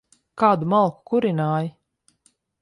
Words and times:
Kādu 0.43 0.69
malku 0.71 0.99
kurināji? 1.11 1.71